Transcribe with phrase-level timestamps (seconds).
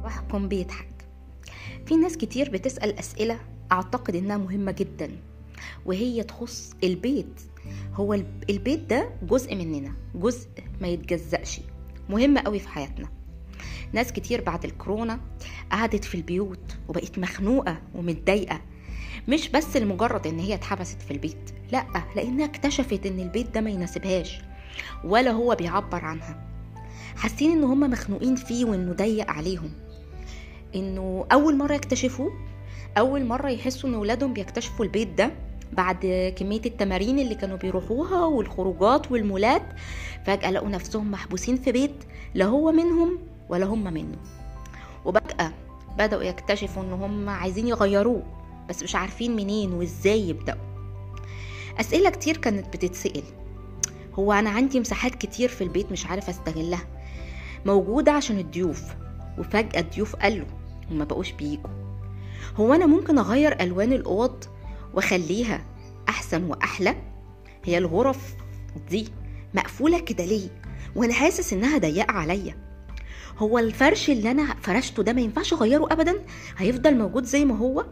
[0.00, 0.88] صباحكم بيضحك.
[1.86, 3.38] في ناس كتير بتسأل أسئلة
[3.72, 5.10] أعتقد إنها مهمة جدا
[5.86, 7.40] وهي تخص البيت.
[7.94, 10.48] هو الب- البيت ده جزء مننا جزء
[10.80, 11.60] ما يتجزأش
[12.10, 13.08] مهم قوي في حياتنا.
[13.92, 15.20] ناس كتير بعد الكورونا
[15.72, 18.60] قعدت في البيوت وبقت مخنوقة ومتضايقة.
[19.28, 23.70] مش بس لمجرد إن هي اتحبست في البيت لأ لأنها اكتشفت إن البيت ده ما
[23.70, 24.40] يناسبهاش
[25.04, 26.53] ولا هو بيعبر عنها.
[27.16, 29.70] حاسين إن هم مخنوقين فيه وإنه ضيق عليهم.
[30.74, 32.32] إنه أول مرة يكتشفوه
[32.98, 35.30] أول مرة يحسوا إن ولادهم بيكتشفوا البيت ده
[35.72, 39.62] بعد كمية التمارين اللي كانوا بيروحوها والخروجات والمولات
[40.26, 42.04] فجأة لقوا نفسهم محبوسين في بيت
[42.34, 43.18] لا هو منهم
[43.48, 44.16] ولا هم منه.
[45.04, 45.52] وبجأة
[45.98, 48.22] بدأوا يكتشفوا إن هم عايزين يغيروه
[48.68, 50.60] بس مش عارفين منين وإزاي يبدأوا.
[51.80, 53.22] أسئلة كتير كانت بتتسأل.
[54.14, 56.86] هو أنا عندي مساحات كتير في البيت مش عارف أستغلها.
[57.66, 58.82] موجودة عشان الضيوف.
[59.38, 60.46] وفجأة الضيوف قالوا
[60.90, 61.70] وما بقوش بيجوا
[62.56, 64.44] هو أنا ممكن أغير ألوان الأوض
[64.94, 65.64] وأخليها
[66.08, 66.96] أحسن وأحلى؟
[67.64, 68.34] هي الغرف
[68.90, 69.08] دي
[69.54, 70.48] مقفولة كده ليه؟
[70.96, 72.56] وأنا حاسس إنها ضيقة عليا.
[73.38, 76.14] هو الفرش اللي أنا فرشته ده ما ينفعش أغيره أبدا؟
[76.58, 77.84] هيفضل موجود زي ما هو؟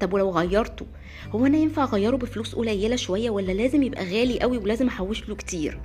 [0.00, 0.86] طب ولو غيرته
[1.30, 5.34] هو أنا ينفع أغيره بفلوس قليلة شوية ولا لازم يبقى غالي قوي ولازم أحوش له
[5.34, 5.80] كتير؟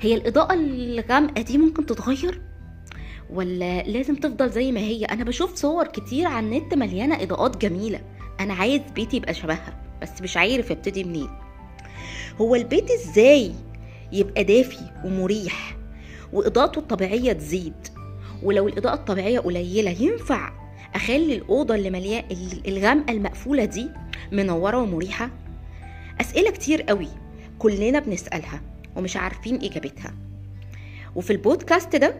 [0.00, 2.40] هي الإضاءة الغامقه دي ممكن تتغير؟
[3.30, 8.00] ولا لازم تفضل زي ما هي؟ أنا بشوف صور كتير على النت مليانة إضاءات جميلة.
[8.40, 11.28] أنا عايز بيتي يبقى شبهها بس مش عارف ابتدي منين.
[12.40, 13.52] هو البيت إزاي
[14.12, 15.76] يبقى دافي ومريح
[16.32, 17.74] وإضاءته الطبيعية تزيد؟
[18.42, 20.52] ولو الإضاءة الطبيعية قليلة ينفع
[20.94, 22.26] أخلي الأوضة اللي مليانه
[22.68, 23.88] الغامقه المقفولة دي
[24.32, 25.30] منورة ومريحة؟
[26.20, 27.08] أسئلة كتير قوي
[27.58, 28.60] كلنا بنسألها.
[28.96, 30.14] ومش عارفين اجابتها
[31.16, 32.14] وفي البودكاست ده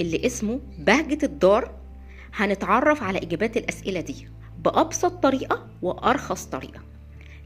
[0.00, 1.70] اللي اسمه بهجة الدار
[2.34, 4.28] هنتعرف على إجابات الأسئلة دي
[4.64, 6.80] بأبسط طريقة وأرخص طريقة.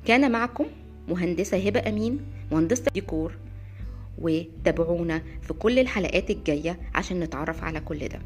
[0.06, 0.66] كان معكم
[1.08, 2.20] مهندسة هبة أمين
[2.52, 3.32] مهندسه ديكور
[4.18, 8.18] وتابعونا في كل الحلقات الجاية عشان نتعرف على كل ده.